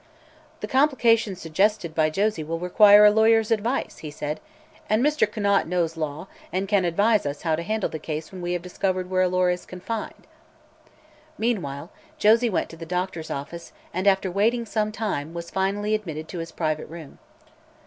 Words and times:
"The 0.61 0.67
complications 0.67 1.39
suggested 1.39 1.93
by 1.93 2.09
Josie 2.09 2.43
will 2.43 2.57
require 2.57 3.05
a 3.05 3.11
lawyer's 3.11 3.51
advice," 3.51 3.99
he 3.99 4.09
said, 4.09 4.39
"and 4.89 5.05
Mr. 5.05 5.31
Conant 5.31 5.67
knows 5.67 5.95
law 5.95 6.27
and 6.51 6.67
can 6.67 6.85
advise 6.85 7.23
us 7.27 7.43
how 7.43 7.55
to 7.55 7.61
handle 7.61 7.87
the 7.91 7.99
case 7.99 8.31
when 8.31 8.41
we 8.41 8.53
have 8.53 8.63
discovered 8.63 9.11
where 9.11 9.21
Alora 9.21 9.53
is 9.53 9.63
confined." 9.63 10.25
Meanwhile 11.37 11.91
Josie 12.17 12.49
went 12.49 12.69
to 12.71 12.77
the 12.77 12.83
doctor's 12.83 13.29
office 13.29 13.73
and 13.93 14.07
after 14.07 14.31
waiting 14.31 14.65
some 14.65 14.91
time, 14.91 15.35
was 15.35 15.51
finally 15.51 15.93
admitted 15.93 16.27
to 16.29 16.39
his 16.39 16.51
private 16.51 16.87
room. 16.87 17.19